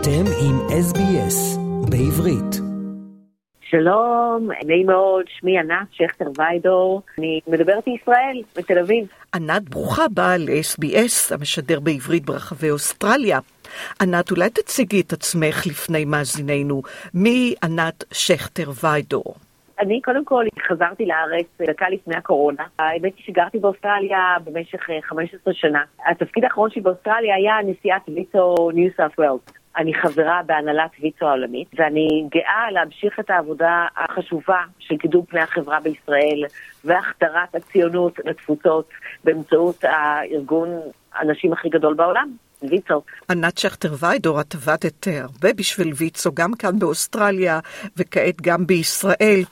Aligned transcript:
אתם 0.00 0.24
עם 0.44 0.56
SBS 0.68 1.58
בעברית. 1.90 2.60
שלום, 3.60 4.48
נעים 4.66 4.86
מאוד, 4.86 5.24
שמי 5.28 5.58
ענת 5.58 5.86
שכטר 5.90 6.24
ויידור, 6.38 7.02
אני 7.18 7.40
מדברת 7.48 7.86
מישראל, 7.86 8.42
בתל 8.56 8.78
אביב. 8.78 9.06
ענת, 9.34 9.68
ברוכה 9.68 10.04
הבאה 10.04 10.36
ל-SBS, 10.36 11.34
המשדר 11.34 11.80
בעברית 11.80 12.24
ברחבי 12.26 12.70
אוסטרליה. 12.70 13.38
ענת, 14.02 14.30
אולי 14.30 14.50
תציגי 14.50 15.00
את 15.00 15.12
עצמך 15.12 15.66
לפני 15.66 16.04
מאזיננו. 16.04 16.82
מי 17.14 17.54
ענת 17.64 18.04
שכטר 18.12 18.70
ויידור? 18.82 19.34
אני 19.80 20.00
קודם 20.00 20.24
כל 20.24 20.44
חזרתי 20.68 21.06
לארץ 21.06 21.46
דקה 21.62 21.88
לפני 21.88 22.16
הקורונה. 22.16 22.62
האמת 22.78 23.12
היא 23.16 23.24
שגרתי 23.26 23.58
באוסטרליה 23.58 24.36
במשך 24.44 24.80
15 25.02 25.54
שנה. 25.54 25.82
התפקיד 26.06 26.44
האחרון 26.44 26.70
שלי 26.70 26.82
באוסטרליה 26.82 27.34
היה 27.34 27.54
נשיאת 27.64 28.02
ויצו 28.08 28.70
ניו 28.74 28.90
סארט 28.96 29.18
ווילס. 29.18 29.57
אני 29.78 29.94
חברה 29.94 30.40
בהנהלת 30.46 30.90
ויצו 31.00 31.26
העולמית, 31.26 31.68
ואני 31.74 32.24
גאה 32.34 32.70
להמשיך 32.70 33.20
את 33.20 33.30
העבודה 33.30 33.86
החשובה 33.96 34.60
של 34.78 34.96
קידום 34.96 35.24
פני 35.26 35.40
החברה 35.40 35.80
בישראל 35.80 36.44
והחדרת 36.84 37.54
הציונות 37.54 38.18
לתפוצות 38.24 38.90
באמצעות 39.24 39.84
הארגון 39.84 40.68
הנשים 41.14 41.52
הכי 41.52 41.68
גדול 41.68 41.94
בעולם. 41.94 42.47
ויצו. 42.62 43.02
ענת 43.30 43.58
שכטר 43.58 43.94
ויידור, 43.98 44.40
את 44.40 44.54
עבדת 44.54 45.08
הרבה 45.10 45.52
בשביל 45.52 45.92
ויצו, 45.96 46.30
גם 46.34 46.54
כאן 46.54 46.78
באוסטרליה 46.78 47.60
וכעת 47.96 48.42
גם 48.42 48.66
בישראל. 48.66 49.42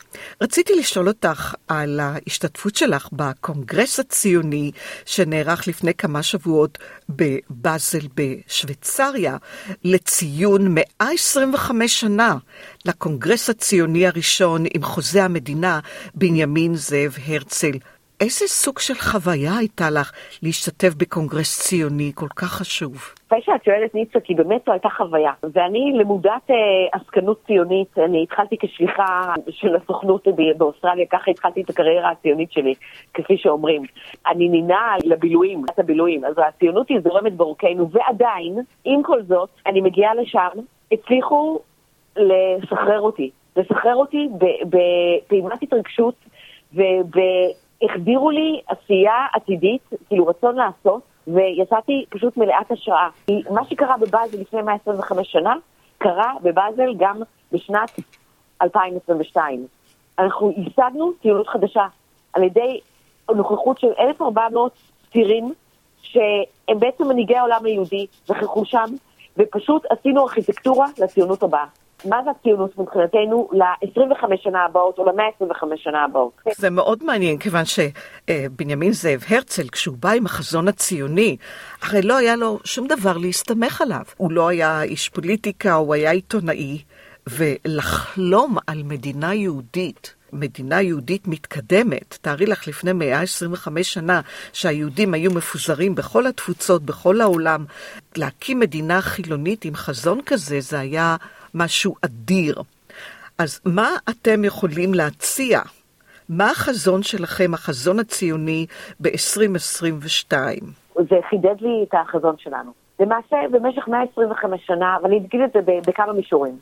רציתי 0.42 0.74
לשאול 0.74 1.09
אותך 1.09 1.55
על 1.69 2.01
ההשתתפות 2.01 2.77
שלך 2.77 3.09
בקונגרס 3.12 4.01
הציוני 4.01 4.70
שנערך 5.05 5.69
לפני 5.69 5.95
כמה 5.95 6.23
שבועות 6.23 6.79
בבאזל 7.09 8.06
בשוויצריה, 8.15 9.37
לציון 9.84 10.74
125 10.74 12.01
שנה 12.01 12.37
לקונגרס 12.85 13.51
הציוני 13.51 14.07
הראשון 14.07 14.65
עם 14.74 14.82
חוזה 14.82 15.24
המדינה 15.24 15.80
בנימין 16.15 16.74
זאב 16.74 17.16
הרצל. 17.26 17.79
איזה 18.20 18.46
סוג 18.46 18.78
של 18.78 18.95
חוויה 18.95 19.56
הייתה 19.59 19.90
לך 19.90 20.12
להשתתף 20.42 20.95
בקונגרס 20.95 21.60
ציוני 21.60 22.12
כל 22.14 22.28
כך 22.36 22.48
חשוב? 22.48 22.96
אחרי 23.28 23.42
שאת 23.42 23.64
שואלת 23.64 23.95
ניצה, 23.95 24.20
כי 24.20 24.34
באמת 24.34 24.62
זו 24.66 24.73
הייתה 24.73 24.88
חוויה. 24.96 25.32
ואני 25.52 25.92
למודת 25.98 26.50
אה, 26.50 26.56
עסקנות 26.92 27.40
ציונית, 27.46 27.98
אני 27.98 28.23
התחלתי 28.23 28.56
כשליחה 28.60 29.34
של 29.50 29.76
הסוכנות 29.76 30.24
באוסטרליה, 30.56 31.06
ככה 31.10 31.30
התחלתי 31.30 31.60
את 31.60 31.70
הקריירה 31.70 32.10
הציונית 32.10 32.52
שלי, 32.52 32.74
כפי 33.14 33.36
שאומרים. 33.38 33.82
אני 34.26 34.48
נינה 34.48 34.95
לבילויים, 35.04 35.64
את 35.74 35.78
הבילויים, 35.78 36.24
אז 36.24 36.34
הציונות 36.48 36.88
היא 36.88 37.01
זורמת 37.04 37.32
בעורקינו, 37.32 37.90
ועדיין, 37.90 38.58
עם 38.84 39.02
כל 39.02 39.23
זאת, 39.23 39.48
אני 39.66 39.80
מגיעה 39.80 40.14
לשם, 40.14 40.48
הצליחו 40.92 41.60
לסחרר 42.16 43.01
אותי. 43.01 43.30
לסחרר 43.56 43.95
אותי 43.95 44.28
בפעימת 44.68 45.62
התרגשות 45.62 46.14
וב... 46.74 47.16
החדירו 47.82 48.30
לי 48.30 48.60
עשייה 48.66 49.27
עתידית, 49.35 49.82
כאילו 50.09 50.27
רצון 50.27 50.57
לעשות, 50.57 51.02
ויצאתי 51.27 52.05
פשוט 52.09 52.37
מלאת 52.37 52.71
השראה. 52.71 53.09
כי 53.27 53.43
מה 53.51 53.65
שקרה 53.65 53.96
בבאזל 53.96 54.41
לפני 54.41 54.63
125 54.63 55.32
שנה, 55.32 55.55
קרה 55.99 56.32
בבאזל 56.43 56.95
גם 56.97 57.23
בשנת 57.52 57.91
2022. 58.63 59.66
אנחנו 60.19 60.52
ייסדנו 60.57 61.13
ציונות 61.23 61.49
חדשה 61.49 61.87
על 62.32 62.43
ידי 62.43 62.80
נוכחות 63.35 63.79
של 63.79 63.93
1,400 63.99 64.72
צירים 65.12 65.53
שהם 66.03 66.78
בעצם 66.78 67.09
מנהיגי 67.09 67.37
העולם 67.37 67.65
היהודי, 67.65 68.06
וחכו 68.28 68.65
שם, 68.65 68.87
ופשוט 69.37 69.87
עשינו 69.91 70.22
ארכיטקטורה 70.22 70.87
לציונות 70.99 71.43
הבאה. 71.43 71.66
מה 72.04 72.16
זה 72.25 72.30
הציונות 72.30 72.78
מבחינתנו 72.78 73.48
ל-25 73.52 74.24
שנה 74.42 74.64
הבאות 74.64 74.98
או 74.98 75.04
ל-125 75.04 75.64
שנה 75.76 76.04
הבאות. 76.04 76.32
זה 76.56 76.70
מאוד 76.70 77.04
מעניין, 77.04 77.38
כיוון 77.38 77.62
שבנימין 77.64 78.92
זאב 78.92 79.24
הרצל, 79.28 79.68
כשהוא 79.68 79.96
בא 80.00 80.10
עם 80.10 80.26
החזון 80.26 80.68
הציוני, 80.68 81.36
הרי 81.82 82.02
לא 82.02 82.16
היה 82.16 82.36
לו 82.36 82.58
שום 82.64 82.86
דבר 82.86 83.16
להסתמך 83.16 83.80
עליו. 83.80 84.02
הוא 84.16 84.32
לא 84.32 84.48
היה 84.48 84.82
איש 84.82 85.08
פוליטיקה, 85.08 85.74
הוא 85.74 85.94
היה 85.94 86.10
עיתונאי, 86.10 86.82
ולחלום 87.26 88.56
על 88.66 88.82
מדינה 88.82 89.34
יהודית. 89.34 90.16
מדינה 90.32 90.82
יהודית 90.82 91.28
מתקדמת, 91.28 92.18
תארי 92.22 92.46
לך 92.46 92.68
לפני 92.68 92.92
125 92.92 93.94
שנה 93.94 94.20
שהיהודים 94.52 95.14
היו 95.14 95.30
מפוזרים 95.30 95.94
בכל 95.94 96.26
התפוצות, 96.26 96.82
בכל 96.82 97.20
העולם, 97.20 97.64
להקים 98.16 98.60
מדינה 98.60 99.00
חילונית 99.00 99.64
עם 99.64 99.74
חזון 99.74 100.20
כזה, 100.26 100.60
זה 100.60 100.78
היה 100.78 101.16
משהו 101.56 101.94
אדיר. 102.04 102.62
אז 103.38 103.60
מה 103.64 103.88
אתם 104.10 104.44
יכולים 104.44 104.94
להציע? 104.94 105.60
מה 106.28 106.50
החזון 106.50 107.02
שלכם, 107.02 107.54
החזון 107.54 107.98
הציוני 107.98 108.66
ב-2022? 109.00 110.32
זה 110.94 111.16
חידד 111.30 111.60
לי 111.60 111.84
את 111.88 111.94
החזון 111.94 112.34
שלנו. 112.38 112.72
למעשה, 113.00 113.36
במשך 113.50 113.88
125 113.88 114.66
שנה, 114.66 114.96
ואני 115.02 115.16
אגיד 115.16 115.40
את 115.40 115.52
זה 115.52 115.60
בכמה 115.86 116.12
מישורים. 116.12 116.58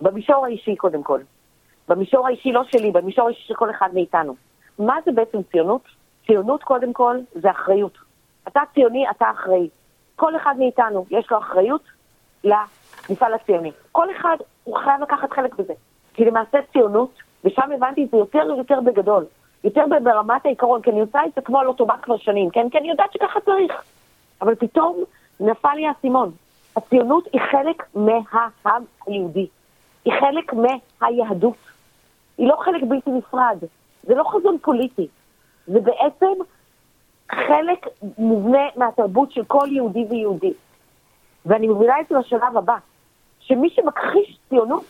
במישור 0.00 0.44
האישי 0.46 0.76
קודם 0.76 1.02
כל. 1.02 1.20
במישור 1.88 2.26
האישי 2.26 2.52
לא 2.52 2.62
שלי, 2.70 2.90
במישור 2.90 3.26
האישי 3.26 3.42
של 3.46 3.54
כל 3.54 3.70
אחד 3.70 3.88
מאיתנו. 3.94 4.34
מה 4.78 4.96
זה 5.04 5.12
בעצם 5.12 5.38
ציונות? 5.52 5.82
ציונות 6.26 6.62
קודם 6.62 6.92
כל 6.92 7.16
זה 7.34 7.50
אחריות. 7.50 7.98
אתה 8.48 8.60
ציוני, 8.74 9.10
אתה 9.10 9.30
אחראי. 9.30 9.68
כל 10.16 10.36
אחד 10.36 10.54
מאיתנו 10.58 11.06
יש 11.10 11.30
לו 11.30 11.38
אחריות 11.38 11.82
למפעל 13.08 13.34
הציוני. 13.34 13.72
כל 13.92 14.06
אחד 14.10 14.36
הוא 14.64 14.76
חייב 14.76 15.02
לקחת 15.02 15.32
חלק 15.32 15.54
בזה. 15.54 15.72
כי 16.14 16.24
למעשה 16.24 16.58
ציונות, 16.72 17.10
ושם 17.44 17.72
הבנתי 17.74 18.04
את 18.04 18.10
זה 18.10 18.16
יותר 18.16 18.42
ויותר 18.48 18.80
בגדול, 18.80 19.24
יותר 19.64 19.84
ברמת 20.02 20.46
העיקרון, 20.46 20.82
כי 20.82 20.90
אני 20.90 21.00
עושה 21.00 21.24
את 21.26 21.34
זה 21.34 21.40
כמו 21.40 21.60
על 21.60 21.66
אוטומט 21.66 22.02
כבר 22.02 22.16
שנים, 22.16 22.50
כן? 22.50 22.70
כי 22.70 22.78
אני 22.78 22.90
יודעת 22.90 23.12
שככה 23.12 23.40
צריך. 23.40 23.72
אבל 24.42 24.54
פתאום 24.54 25.04
נפל 25.40 25.74
לי 25.74 25.86
האסימון. 25.86 26.32
הציונות 26.76 27.28
היא 27.32 27.40
חלק 27.50 27.82
מהעם 27.94 28.82
היהודי. 29.06 29.46
היא 30.04 30.12
חלק 30.20 30.52
מהיהדות. 30.52 31.56
היא 32.38 32.48
לא 32.48 32.56
חלק 32.56 32.82
בלתי 32.88 33.10
נפרד. 33.10 33.58
זה 34.02 34.14
לא 34.14 34.24
חזון 34.24 34.58
פוליטי. 34.62 35.08
זה 35.66 35.80
בעצם 35.80 36.32
חלק 37.32 37.86
מובנה 38.18 38.66
מהתרבות 38.76 39.32
של 39.32 39.44
כל 39.44 39.68
יהודי 39.70 40.06
ויהודי. 40.10 40.52
ואני 41.46 41.66
מובילה 41.66 42.00
את 42.00 42.06
זה 42.08 42.18
לשלב 42.18 42.56
הבא, 42.56 42.76
שמי 43.46 43.70
שמכחיש 43.70 44.38
ציונות, 44.48 44.84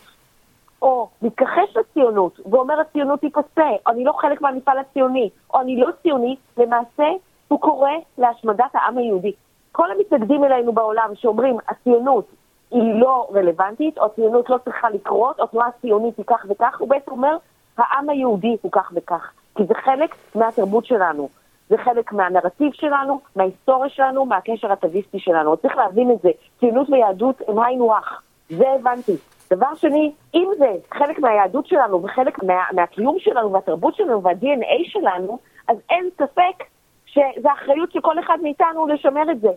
או 0.81 1.09
מתכחש 1.21 1.77
לציונות, 1.77 2.39
ואומר 2.51 2.79
הציונות 2.79 3.21
היא 3.21 3.31
פסה, 3.33 3.69
או 3.85 3.91
אני 3.91 4.03
לא 4.03 4.11
חלק 4.11 4.41
מהמפעל 4.41 4.77
הציוני, 4.77 5.29
או 5.53 5.61
אני 5.61 5.77
לא 5.77 5.87
ציוני, 6.01 6.35
למעשה 6.57 7.05
הוא 7.47 7.59
קורא 7.59 7.91
להשמדת 8.17 8.69
העם 8.73 8.97
היהודי. 8.97 9.31
כל 9.71 9.91
המתנגדים 9.91 10.43
אלינו 10.43 10.73
בעולם 10.73 11.09
שאומרים 11.15 11.57
הציונות 11.67 12.25
היא 12.71 12.93
לא 13.01 13.27
רלוונטית, 13.33 13.97
או 13.97 14.05
הציונות 14.05 14.49
לא 14.49 14.57
צריכה 14.65 14.89
לקרות, 14.89 15.39
או 15.39 15.43
התנועה 15.43 15.67
הציונית 15.67 16.17
היא 16.17 16.25
כך 16.27 16.45
וכך, 16.49 16.79
הוא 16.79 16.89
בעצם 16.89 17.11
אומר 17.11 17.37
העם 17.77 18.09
היהודי 18.09 18.57
הוא 18.61 18.71
כך 18.71 18.91
וכך. 18.95 19.31
כי 19.55 19.63
זה 19.65 19.73
חלק 19.73 20.15
מהתרבות 20.35 20.85
שלנו. 20.85 21.29
זה 21.69 21.77
חלק 21.77 22.13
מהנרטיב 22.13 22.73
שלנו, 22.73 23.19
מההיסטוריה 23.35 23.89
שלנו, 23.89 24.25
מהקשר 24.25 24.71
הטוויסטי 24.71 25.19
שלנו. 25.19 25.57
צריך 25.57 25.75
להבין 25.77 26.11
את 26.11 26.21
זה. 26.21 26.29
ציונות 26.59 26.89
ויהדות 26.89 27.41
הם 27.47 27.59
היינו 27.59 27.95
הך. 27.95 28.21
זה 28.49 28.65
הבנתי. 28.79 29.15
דבר 29.51 29.75
שני, 29.75 30.11
אם 30.33 30.49
זה 30.57 30.65
חלק 30.93 31.19
מהיהדות 31.19 31.67
שלנו 31.67 32.03
וחלק 32.03 32.43
מה, 32.43 32.53
מהקיום 32.71 33.17
שלנו 33.19 33.53
והתרבות 33.53 33.95
שלנו 33.95 34.23
וה-DNA 34.23 34.91
שלנו, 34.91 35.39
אז 35.67 35.77
אין 35.89 36.09
ספק 36.15 36.63
שזה 37.05 37.53
אחריות 37.53 37.91
של 37.91 38.01
כל 38.01 38.19
אחד 38.19 38.37
מאיתנו 38.43 38.87
לשמר 38.87 39.31
את 39.31 39.41
זה 39.41 39.49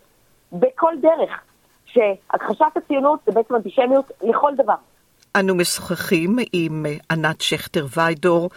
בכל 0.52 0.94
דרך. 1.02 1.40
שהכחשת 1.86 2.76
הציונות 2.76 3.20
זה 3.26 3.32
בעצם 3.32 3.54
אנטישמיות 3.54 4.10
לכל 4.22 4.52
דבר. 4.56 4.74
אנו 5.36 5.54
משוחחים 5.54 6.36
עם 6.52 6.86
ענת 7.10 7.40
שכטר 7.40 7.86
ויידור. 7.96 8.50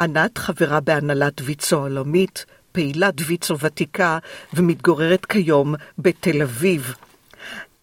ענת 0.00 0.38
חברה 0.38 0.80
בהנהלת 0.80 1.40
ויצו 1.44 1.76
העולמית, 1.76 2.44
פעילת 2.72 3.14
ויצו 3.26 3.58
ותיקה 3.58 4.18
ומתגוררת 4.54 5.26
כיום 5.26 5.74
בתל 5.98 6.42
אביב. 6.42 6.94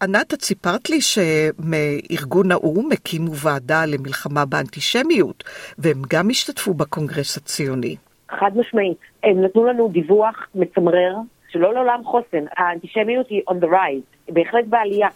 ענת, 0.03 0.33
את 0.33 0.41
סיפרת 0.41 0.89
לי 0.89 1.01
שמארגון 1.01 2.51
האו"ם 2.51 2.91
הקימו 2.91 3.31
ועדה 3.35 3.85
למלחמה 3.85 4.45
באנטישמיות, 4.45 5.43
והם 5.77 6.01
גם 6.09 6.29
השתתפו 6.29 6.73
בקונגרס 6.73 7.37
הציוני. 7.37 7.95
חד 8.29 8.51
משמעית. 8.55 8.97
הם 9.23 9.43
נתנו 9.43 9.65
לנו 9.65 9.89
דיווח 9.89 10.47
מצמרר, 10.55 11.15
שלא 11.49 11.73
לעולם 11.73 12.01
חוסן. 12.03 12.45
האנטישמיות 12.57 13.29
היא 13.29 13.41
on 13.49 13.53
the 13.53 13.67
rise, 13.67 14.27
היא 14.27 14.35
בהחלט 14.35 14.65
בעלייה. 14.65 15.07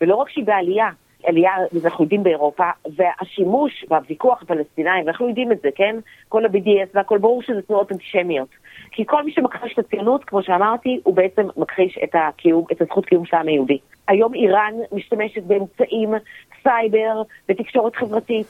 ולא 0.00 0.14
רק 0.14 0.28
שהיא 0.28 0.44
בעלייה, 0.44 0.88
עלייה, 1.26 1.52
אנחנו 1.84 2.04
יודעים 2.04 2.22
באירופה, 2.22 2.70
והשימוש 2.96 3.84
בוויכוח 3.88 4.42
הפלסטינאים, 4.42 5.08
אנחנו 5.08 5.28
יודעים 5.28 5.52
את 5.52 5.60
זה, 5.62 5.68
כן? 5.74 5.96
כל 6.28 6.44
ה-BDS 6.44 6.88
והכל 6.94 7.18
ברור 7.18 7.42
שזה 7.42 7.62
תנועות 7.62 7.92
אנטישמיות. 7.92 8.48
כי 8.90 9.06
כל 9.06 9.22
מי 9.22 9.32
שמכחיש 9.32 9.72
את 9.72 9.78
הציונות, 9.78 10.24
כמו 10.24 10.42
שאמרתי, 10.42 11.00
הוא 11.04 11.14
בעצם 11.14 11.46
מכחיש 11.56 11.98
את, 12.04 12.10
הקיום, 12.14 12.64
את 12.72 12.80
הזכות 12.80 13.06
קיום 13.06 13.24
של 13.24 13.36
העם 13.36 13.48
היהודי. 13.48 13.78
היום 14.08 14.34
איראן 14.34 14.74
משתמשת 14.92 15.42
באמצעים 15.42 16.14
סייבר 16.62 17.22
ותקשורת 17.48 17.96
חברתית 17.96 18.46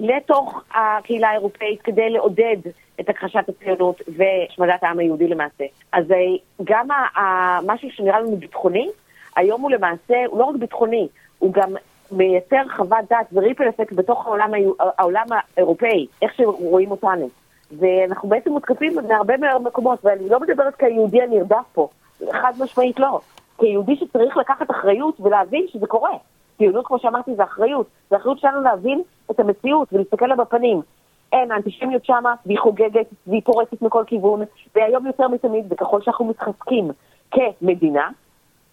לתוך 0.00 0.62
הקהילה 0.74 1.28
האירופאית 1.28 1.82
כדי 1.82 2.10
לעודד 2.10 2.56
את 3.00 3.08
הכחשת 3.08 3.48
הציונות 3.48 4.00
והשמדת 4.16 4.82
העם 4.82 4.98
היהודי 4.98 5.28
למעשה. 5.28 5.64
אז 5.92 6.12
אה, 6.12 6.16
גם 6.64 6.88
משהו 7.66 7.88
שנראה 7.90 8.20
לנו 8.20 8.36
ביטחוני, 8.36 8.88
היום 9.36 9.60
הוא 9.60 9.70
למעשה, 9.70 10.24
הוא 10.26 10.38
לא 10.38 10.44
רק 10.44 10.56
ביטחוני, 10.56 11.08
הוא 11.38 11.52
גם 11.52 11.74
מייצר 12.12 12.62
חוות 12.76 13.04
דעת 13.10 13.26
וריפל 13.32 13.68
אפקט 13.68 13.92
בתוך 13.92 14.26
העולם, 14.26 14.50
העולם 14.98 15.26
האירופאי, 15.30 16.06
איך 16.22 16.34
שרואים 16.34 16.90
אותנו. 16.90 17.28
ואנחנו 17.72 18.28
בעצם 18.28 18.50
מותקפים 18.50 18.92
מהרבה 19.08 19.36
מאוד 19.36 19.62
מקומות, 19.62 20.04
ואני 20.04 20.28
לא 20.28 20.40
מדברת 20.40 20.74
כיהודי 20.74 21.22
הנרדף 21.22 21.64
פה, 21.72 21.88
חד 22.32 22.52
משמעית 22.60 23.00
לא. 23.00 23.20
כיהודי 23.58 23.96
שצריך 23.96 24.36
לקחת 24.36 24.70
אחריות 24.70 25.20
ולהבין 25.20 25.66
שזה 25.68 25.86
קורה. 25.86 26.10
ציונות, 26.58 26.86
כמו 26.86 26.98
שאמרתי, 26.98 27.34
זה 27.34 27.42
אחריות. 27.44 27.86
זה 28.10 28.16
אחריות 28.16 28.38
שלנו 28.38 28.62
להבין 28.62 29.02
את 29.30 29.40
המציאות 29.40 29.88
ולהסתכל 29.92 30.26
לה 30.26 30.36
בפנים. 30.36 30.80
אין, 31.32 31.52
האנטישמיות 31.52 32.04
שמה, 32.04 32.34
והיא 32.46 32.58
חוגגת, 32.58 33.06
והיא 33.26 33.42
פורצת 33.44 33.82
מכל 33.82 34.04
כיוון, 34.06 34.42
והיום 34.74 35.06
יותר 35.06 35.28
מתמיד, 35.28 35.72
וככל 35.72 36.02
שאנחנו 36.02 36.24
מתחזקים 36.24 36.90
כמדינה, 37.30 38.08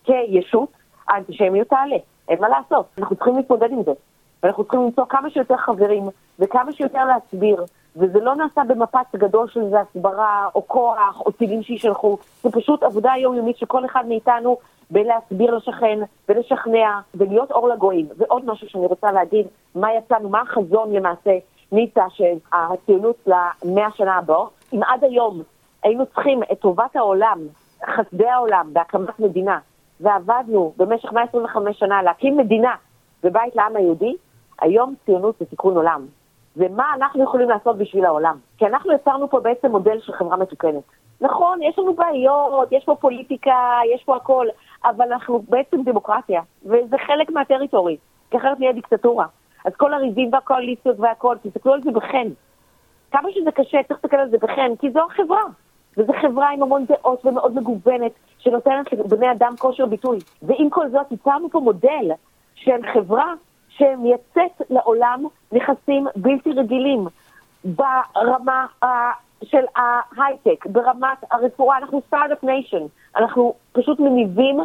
כישות, 0.03 0.69
האנטישמיות 1.07 1.67
תעלה. 1.67 1.97
אין 2.29 2.41
מה 2.41 2.49
לעשות, 2.49 2.85
אנחנו 2.97 3.15
צריכים 3.15 3.35
להתמודד 3.35 3.71
עם 3.71 3.83
זה. 3.83 3.91
ואנחנו 4.43 4.63
צריכים 4.63 4.81
למצוא 4.81 5.05
כמה 5.09 5.29
שיותר 5.29 5.57
חברים, 5.57 6.03
וכמה 6.39 6.71
שיותר 6.71 7.05
להסביר, 7.05 7.63
וזה 7.95 8.19
לא 8.19 8.35
נעשה 8.35 8.61
במפץ 8.67 9.15
גדול 9.15 9.47
של 9.47 9.61
איזה 9.61 9.79
הסברה, 9.79 10.47
או 10.55 10.67
כוח, 10.67 11.21
או 11.25 11.31
טילים 11.31 11.63
שישלחו, 11.63 12.17
זה 12.43 12.51
פשוט 12.51 12.83
עבודה 12.83 13.11
יומיומית 13.17 13.57
של 13.57 13.65
כל 13.65 13.85
אחד 13.85 14.03
מאיתנו 14.07 14.57
בלהסביר 14.89 15.55
לשכן, 15.55 15.99
ולשכנע, 16.29 16.99
ולהיות 17.15 17.51
אור 17.51 17.69
לגויים. 17.69 18.07
ועוד 18.17 18.45
משהו 18.45 18.69
שאני 18.69 18.85
רוצה 18.85 19.11
להגיד, 19.11 19.47
מה 19.75 19.93
יצאנו, 19.93 20.29
מה 20.29 20.41
החזון 20.41 20.93
למעשה, 20.93 21.37
ניסה, 21.71 22.05
של 22.09 22.37
הציונות 22.53 23.27
למאה 23.27 23.85
השנה 23.87 24.15
הבאות. 24.15 24.49
אם 24.73 24.83
עד 24.83 25.03
היום 25.03 25.41
היינו 25.83 26.05
צריכים 26.05 26.43
את 26.51 26.59
טובת 26.59 26.95
העולם, 26.95 27.39
חסדי 27.85 28.27
העולם, 28.27 28.69
בהקמת 28.73 29.19
מדינה, 29.19 29.59
ועבדנו 29.99 30.73
במשך 30.77 31.13
125 31.13 31.79
שנה 31.79 32.03
להקים 32.03 32.37
מדינה 32.37 32.75
ובית 33.23 33.55
לעם 33.55 33.75
היהודי, 33.75 34.15
היום 34.61 34.93
ציונות 35.05 35.35
זה 35.39 35.45
תיקון 35.45 35.75
עולם. 35.75 36.05
ומה 36.57 36.93
אנחנו 36.95 37.23
יכולים 37.23 37.49
לעשות 37.49 37.77
בשביל 37.77 38.05
העולם? 38.05 38.37
כי 38.57 38.65
אנחנו 38.65 38.93
יצרנו 38.93 39.29
פה 39.29 39.39
בעצם 39.39 39.71
מודל 39.71 39.99
של 39.99 40.13
חברה 40.13 40.37
מתוקנת. 40.37 40.83
נכון, 41.21 41.63
יש 41.63 41.79
לנו 41.79 41.93
בעיות, 41.93 42.71
יש 42.71 42.83
פה 42.83 42.95
פוליטיקה, 42.95 43.79
יש 43.93 44.03
פה 44.03 44.15
הכל, 44.15 44.47
אבל 44.85 45.11
אנחנו 45.11 45.43
בעצם 45.49 45.83
דמוקרטיה, 45.83 46.41
וזה 46.65 46.97
חלק 47.07 47.29
מהטריטורי, 47.29 47.97
כי 48.31 48.37
אחרת 48.37 48.59
נהיה 48.59 48.73
דיקטטורה. 48.73 49.25
אז 49.65 49.73
כל 49.77 49.93
הריבים 49.93 50.29
והקואליציות 50.33 50.99
והכל, 50.99 51.35
תסתכלו 51.43 51.73
על 51.73 51.81
זה 51.81 51.91
בחן. 51.91 52.27
כמה 53.11 53.29
שזה 53.31 53.51
קשה, 53.51 53.83
צריך 53.87 53.99
להסתכל 54.03 54.17
על 54.17 54.29
זה 54.29 54.37
בחן, 54.37 54.75
כי 54.79 54.91
זו 54.91 54.99
החברה. 55.11 55.41
וזו 55.97 56.13
חברה 56.21 56.49
עם 56.49 56.63
המון 56.63 56.85
דעות 56.85 57.25
ומאוד 57.25 57.55
מגוונת, 57.55 58.11
שנותנת 58.37 58.93
לבני 58.93 59.31
אדם 59.31 59.53
כושר 59.59 59.85
ביטוי. 59.85 60.19
ועם 60.41 60.69
כל 60.69 60.89
זאת, 60.89 61.11
ייצרנו 61.11 61.49
פה 61.49 61.59
מודל 61.59 62.11
של 62.55 62.81
חברה 62.93 63.33
שמייצאת 63.77 64.61
לעולם 64.69 65.23
נכסים 65.51 66.07
בלתי 66.15 66.51
רגילים 66.51 67.07
ברמה 67.63 68.65
אה, 68.83 68.87
של 69.43 69.65
ההייטק, 69.75 70.65
ברמת 70.65 71.17
הרפואה, 71.31 71.77
אנחנו 71.77 72.01
Start-Up 72.07 72.43
Nation, 72.43 72.83
אנחנו 73.15 73.53
פשוט 73.71 73.99
מניבים 73.99 74.59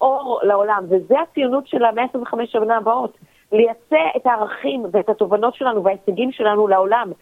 אור 0.00 0.40
לעולם, 0.42 0.84
וזה 0.88 1.20
הציונות 1.20 1.66
של 1.66 1.84
המאה 1.84 2.04
ה-25 2.04 2.46
שנה 2.46 2.76
הבאות, 2.76 3.16
לייצא 3.52 4.16
את 4.16 4.26
הערכים 4.26 4.86
ואת 4.92 5.08
התובנות 5.08 5.54
שלנו 5.54 5.84
וההישגים 5.84 6.32
שלנו 6.32 6.68
לעולם. 6.68 7.12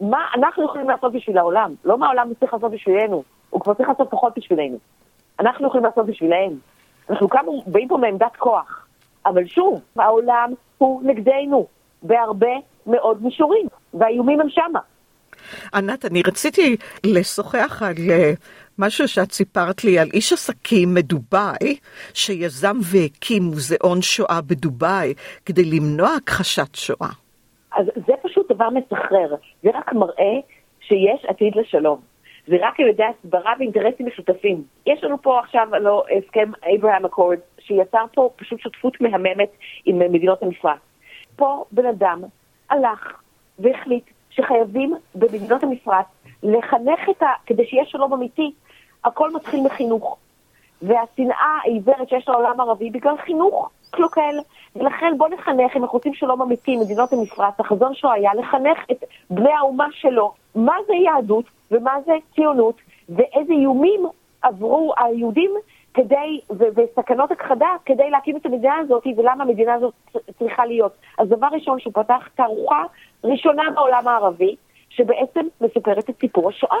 מה 0.00 0.26
אנחנו 0.34 0.64
יכולים 0.64 0.88
לעשות 0.88 1.12
בשביל 1.12 1.38
העולם, 1.38 1.74
לא 1.84 1.98
מה 1.98 2.06
העולם 2.06 2.34
צריך 2.40 2.54
לעשות 2.54 2.70
בשבילנו, 2.70 3.22
הוא 3.50 3.60
כבר 3.60 3.74
צריך 3.74 3.88
לעשות 3.88 4.10
פחות 4.10 4.32
בשבילנו. 4.38 4.76
אנחנו 5.40 5.66
יכולים 5.66 5.84
לעשות 5.84 6.06
בשבילהם. 6.06 6.52
אנחנו 7.10 7.28
כמה 7.28 7.52
באים 7.66 7.88
פה 7.88 7.96
מעמדת 7.96 8.36
כוח, 8.38 8.86
אבל 9.26 9.46
שוב, 9.46 9.80
העולם 9.96 10.52
הוא 10.78 11.02
נגדנו 11.04 11.66
בהרבה 12.02 12.52
מאוד 12.86 13.22
מישורים, 13.22 13.66
והאיומים 13.94 14.40
הם 14.40 14.48
שמה. 14.50 14.80
ענת, 15.74 16.04
אני 16.04 16.22
רציתי 16.26 16.76
לשוחח 17.06 17.82
על 17.82 17.94
אה, 18.10 18.32
משהו 18.78 19.08
שאת 19.08 19.32
סיפרת 19.32 19.84
לי 19.84 19.98
על 19.98 20.08
איש 20.14 20.32
עסקים 20.32 20.94
מדובאי, 20.94 21.76
שיזם 22.14 22.76
והקים 22.82 23.42
מוזיאון 23.42 24.02
שואה 24.02 24.40
בדובאי 24.46 25.14
כדי 25.46 25.64
למנוע 25.64 26.08
הכחשת 26.08 26.74
שואה. 26.74 27.10
אז 27.76 27.86
זה 28.06 28.12
פשוט 28.22 28.52
דבר 28.52 28.68
מסחרר, 28.70 29.34
זה 29.62 29.70
רק 29.74 29.92
מראה 29.92 30.34
שיש 30.80 31.24
עתיד 31.28 31.56
לשלום. 31.56 32.11
זה 32.46 32.56
רק 32.60 32.80
על 32.80 32.86
ידי 32.86 33.04
הסברה 33.04 33.52
ואינטרסים 33.58 34.06
משותפים. 34.06 34.62
יש 34.86 35.04
לנו 35.04 35.22
פה 35.22 35.40
עכשיו 35.40 35.68
לא, 35.80 36.04
הסכם 36.18 36.50
אברהם 36.76 37.04
אקורד, 37.04 37.38
שיצר 37.58 38.04
פה 38.14 38.30
פשוט 38.36 38.60
שותפות 38.60 39.00
מהממת 39.00 39.50
עם 39.84 39.98
מדינות 39.98 40.42
המפרץ. 40.42 40.78
פה 41.36 41.64
בן 41.72 41.86
אדם 41.86 42.22
הלך 42.70 43.20
והחליט 43.58 44.04
שחייבים 44.30 44.94
במדינות 45.14 45.62
המפרץ 45.62 46.06
לחנך 46.42 47.00
את 47.10 47.22
ה... 47.22 47.26
כדי 47.46 47.66
שיהיה 47.66 47.84
שלום 47.86 48.12
אמיתי, 48.12 48.52
הכל 49.04 49.30
מתחיל 49.30 49.60
מחינוך. 49.64 50.16
והשנאה 50.82 51.58
העיוורת 51.62 52.08
שיש 52.08 52.28
לעולם 52.28 52.60
הערבי 52.60 52.90
בגלל 52.90 53.16
חינוך 53.16 53.70
קלוקל. 53.90 54.34
ולכן 54.76 55.12
בוא 55.18 55.28
נחנך, 55.28 55.76
אם 55.76 55.82
אנחנו 55.82 55.96
רוצים 55.96 56.14
שלום 56.14 56.42
אמיתי, 56.42 56.76
מדינות 56.76 57.12
המפרץ, 57.12 57.54
החזון 57.58 57.94
שלו 57.94 58.12
היה 58.12 58.34
לחנך 58.34 58.78
את 58.90 59.04
בני 59.30 59.52
האומה 59.52 59.86
שלו, 59.92 60.32
מה 60.54 60.76
זה 60.86 60.94
יהדות 60.94 61.44
ומה 61.72 61.96
זה 62.06 62.12
ציונות, 62.34 62.76
ואיזה 63.08 63.52
איומים 63.52 64.06
עברו 64.42 64.94
היהודים 64.98 65.50
כדי, 65.94 66.40
ו- 66.50 66.80
וסכנות 66.80 67.30
הכחדה 67.30 67.68
כדי 67.86 68.10
להקים 68.10 68.36
את 68.36 68.46
המדינה 68.46 68.76
הזאת, 68.76 69.06
ולמה 69.16 69.44
המדינה 69.44 69.74
הזאת 69.74 69.94
צריכה 70.38 70.66
להיות. 70.66 70.92
אז 71.18 71.28
דבר 71.28 71.46
ראשון, 71.52 71.80
שהוא 71.80 71.92
פתח 71.94 72.28
תערוכה 72.34 72.82
ראשונה 73.24 73.62
בעולם 73.74 74.08
הערבי, 74.08 74.56
שבעצם 74.90 75.40
מספרת 75.60 76.10
את 76.10 76.14
סיפור 76.20 76.48
השואה. 76.48 76.76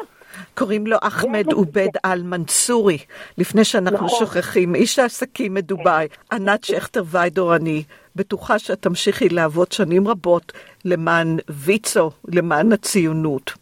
קוראים 0.58 0.86
לו 0.86 0.96
אחמד 1.02 1.52
עובד 1.52 1.88
אל-מנסורי, 2.04 2.98
לפני 3.38 3.64
שאנחנו 3.64 4.06
נכון. 4.06 4.18
שוכחים, 4.18 4.74
איש 4.74 4.98
העסקים 4.98 5.54
מדובאי, 5.54 6.06
ענת 6.32 6.64
שכטר 6.64 7.02
ויידור, 7.06 7.56
אני 7.56 7.82
בטוחה 8.16 8.58
שאת 8.58 8.82
תמשיכי 8.82 9.28
לעבוד 9.28 9.72
שנים 9.72 10.08
רבות 10.08 10.52
למען 10.84 11.36
ויצו, 11.50 12.10
למען 12.28 12.72
הציונות. 12.72 13.61